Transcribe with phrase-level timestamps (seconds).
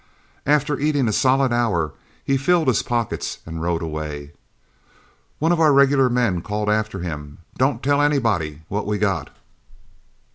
[0.47, 1.91] After eating a solid hour,
[2.23, 4.31] he filled his pockets and rode away.
[5.37, 9.29] One of our regular men called after him, 'Don't tell anybody what we got.'